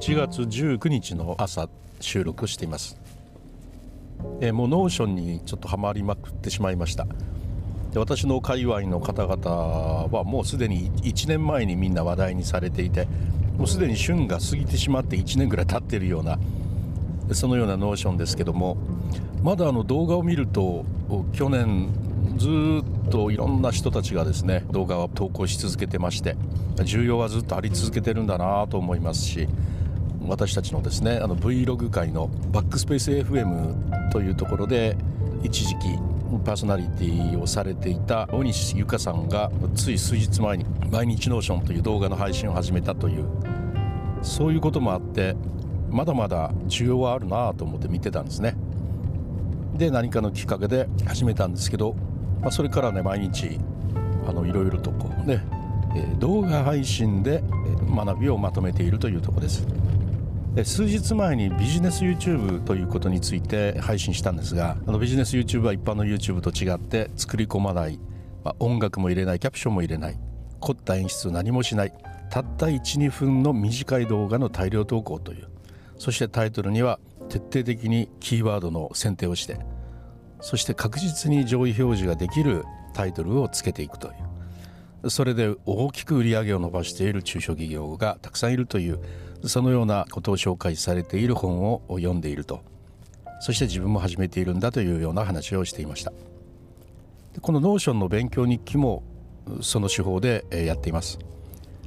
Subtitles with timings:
[0.00, 1.68] 1月19日の朝
[2.00, 2.98] 収録しています。
[4.40, 7.06] えもう Notionにちょっとハマりまくってしまいました。
[7.92, 9.50] で私の界隈の方々
[10.10, 13.08] はもうすでに1年前にみんな話題にされていて
[13.58, 16.38] もうすでに旬が過ぎてしまって1年ぐらい経ってるような
[17.32, 18.78] そのような Notionですけども
[19.42, 20.86] まだあの動画を見ると
[21.34, 21.92] 去年
[22.38, 26.36] ずっといろんな人たちがですね動画を投稿し続けてまして
[26.76, 29.46] 需要はずっとあり続けてるんだなと思いますし
[30.26, 34.96] 私たちのですねあの Vlog 界のバックスペース FM というところで
[35.42, 35.98] 一時期
[36.44, 43.24] パーソナリティをされていた大西ゆかさんがつい数日前に「毎日 Notion」という動画の配信を始めたという
[44.22, 45.34] そういうこともあって
[45.90, 48.54] まだまだ需要はあるなと思って見てたんですね。
[49.76, 51.96] で何かのきっかけで始めたんですけど、
[52.40, 53.58] まあ、それからね毎日
[54.28, 55.42] あのいろいろとこうね
[56.18, 57.42] 動画配信で
[57.90, 59.66] 学びをまとめているというところです。
[60.64, 68.00] 数日前にビジネス YouTube ということについて配信したんですがあのビジネス YouTube は一般の YouTube と違って作り込まない、
[68.42, 70.18] まあ、音楽も入れないキャプションも入れない。
[70.58, 71.92] 凝った演出何もしない。
[72.30, 75.48] たった12分の短い動画の大量投稿という。
[75.98, 76.98] そしてタイトルには
[77.28, 79.58] 徹底的にキーワードの選定をして
[80.40, 82.64] そして確実に上位表示ができる
[82.94, 84.10] タイトルをつけていくとい
[85.04, 85.10] う。
[85.10, 89.00] それで大きく売り上げを伸ばしている中小企業がたくさんいるという
[89.44, 92.62] そのようなことを紹介されている本を読んでいると。
[93.40, 96.12] そして自分も始めているんだというような話をしていました。
[97.40, 99.02] この Notionの勉強日記も
[99.62, 101.18] その手法でやっています。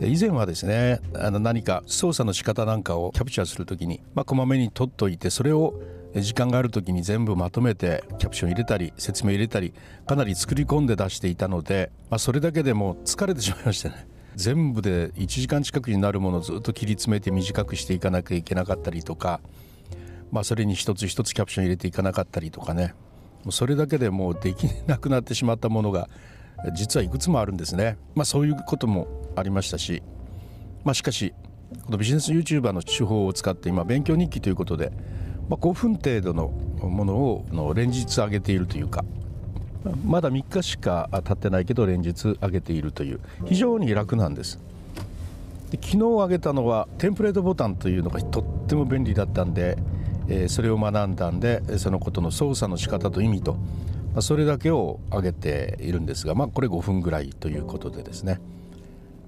[0.00, 5.80] 以前はですねあの何か操作の仕方なんかをキャプチャーするときに、まあ、こまめに取っといてそれを
[6.16, 9.72] 時間がある時に全部まとめてキャプション入れたり説明入れたり
[10.06, 14.06] かなり作り込んで出していたので、まあ、それだけでも疲れてしまいましたね。
[14.36, 19.40] 全部で1時間近くになるものをずっと切り詰めて短くしていかなきゃいけなかったりとか、
[20.32, 22.94] まあ、それに一つ一つキャプション入れていかなかったりとかね。
[23.50, 26.08] それだけでもうできなくなってしまったものが
[26.72, 29.06] 実はいくつもあるんですね、まあ、そういうことも
[29.36, 30.02] ありましたし、
[30.84, 31.34] まあ、しかし
[31.84, 34.92] このビジネス YouTuber の手法を使って今勉強日記ということで、
[35.48, 39.04] まあ、5分程度のものを連日上げているというか
[40.04, 43.20] まだ3日しか経ってないけど連日上げているという。
[43.44, 44.58] 非常に楽なんです。
[45.70, 49.76] で昨日上げたのはテンプレートボタンというのがとっても便利だったんで、
[50.28, 53.58] えー、それを学んだんでそのことの操作の仕方と意味と、ま
[54.18, 58.40] あ、それだけを上げているんですが、まあ、これ5分ぐらいということでですね、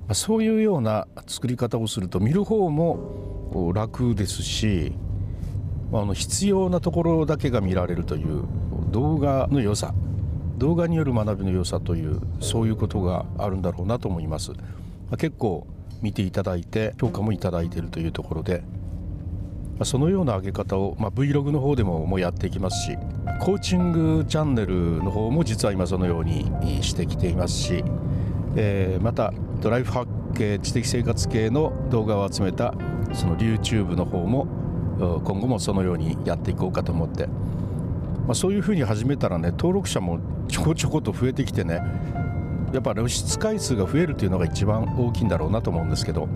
[0.06, 4.92] まあ、そういうような作り方をすると見る方も楽ですし、
[5.90, 8.44] ま、あの必要なところだけが見られるという
[8.90, 9.92] 動画の良さ。
[10.56, 14.58] 動画による学びの良さというそういうことがあるんだろうなと思います、ま
[15.12, 15.66] あ、結構
[16.02, 22.96] 見ていただいて評価もいただいているというところで、まあ、そのような上げ方を、まあ、Vlog の方でももうやっていきますし
[23.40, 27.84] コーチングチャンネルの方も実は今そのようにしてきていますし、
[28.56, 32.74] えー、またドライフハック知的生活系の動画を集めた
[33.12, 34.46] その YouTube の方も
[34.98, 37.28] 今後もそのようにやっていこうかと思って
[38.26, 41.80] まあ、そういうふうに始めたらね登録者もちょこちょこと増えてきてね
[42.72, 46.28] やっぱ露出回数が増えるというのが一番大きいんだろうなと思うんですけど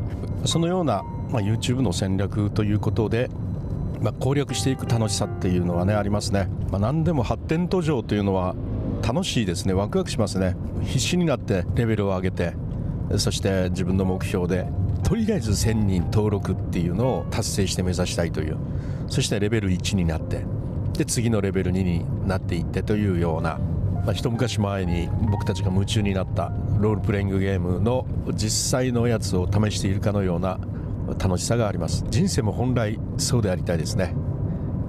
[0.44, 3.28] そのような、ま、YouTube の戦略ということで、
[4.00, 8.54] まあ、攻略していく楽しさっていうのはねありますね、まあ、何でも発展途上というのは
[9.02, 9.72] 楽しいですね。
[9.72, 10.56] ワクワクしますね。
[10.82, 12.52] 必死になってレベルを上げて
[13.16, 14.66] そして自分の目標で
[15.02, 18.56] とりあえず1000人登録っていうのを達成して目指したいという
[19.08, 20.44] そしてレベル1になって
[21.00, 23.58] で次のレベル2になっていってというような、
[24.04, 30.60] まあ、一昔前に僕たちが夢中になったロールプレイングゲームの実際のやつを試しているかのような
[31.18, 34.14] 楽しさがあります人生も本来そうでありたいですね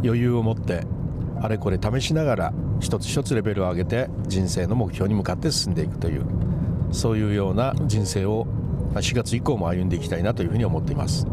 [0.03, 0.83] 余裕を持って
[1.41, 6.25] あれこれ試しながら一つ一つレベルを上げて人生の目標に向かって進んでいくという
[6.91, 8.47] そういうような人生を
[8.95, 11.25] 4月以降も歩んでいきたいなというふうに思っています。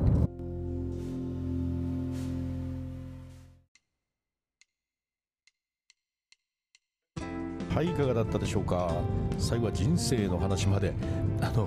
[7.79, 8.93] はいいかがだったでしょうか？
[9.39, 10.93] 最後は人生の話まで
[11.41, 11.67] あの、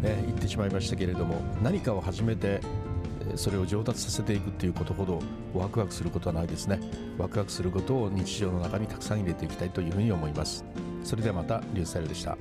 [0.00, 2.62] ね、言ってしまいましたけれども何かを始めて
[3.34, 5.20] それを上達させていくっていうことほど
[5.52, 6.80] ワクワクすることはないですね。
[7.18, 10.64] ワクワクすることを日常の中にたくさん入れていきたいというふうに思います。
[11.04, 12.38] それではまたリュウスタイルでした。